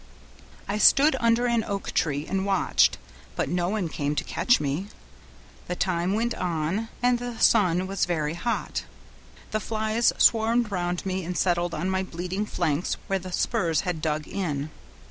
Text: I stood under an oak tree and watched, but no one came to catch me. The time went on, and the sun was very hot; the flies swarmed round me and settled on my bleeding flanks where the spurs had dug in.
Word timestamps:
I 0.67 0.79
stood 0.79 1.15
under 1.19 1.45
an 1.45 1.63
oak 1.63 1.91
tree 1.91 2.25
and 2.25 2.43
watched, 2.43 2.97
but 3.35 3.49
no 3.49 3.69
one 3.69 3.87
came 3.87 4.15
to 4.15 4.23
catch 4.23 4.59
me. 4.59 4.87
The 5.67 5.75
time 5.75 6.15
went 6.15 6.33
on, 6.33 6.89
and 7.03 7.19
the 7.19 7.37
sun 7.37 7.85
was 7.85 8.05
very 8.05 8.33
hot; 8.33 8.85
the 9.51 9.59
flies 9.59 10.11
swarmed 10.17 10.71
round 10.71 11.05
me 11.05 11.23
and 11.23 11.37
settled 11.37 11.75
on 11.75 11.87
my 11.91 12.01
bleeding 12.01 12.47
flanks 12.47 12.97
where 13.05 13.19
the 13.19 13.31
spurs 13.31 13.81
had 13.81 14.01
dug 14.01 14.27
in. 14.27 14.71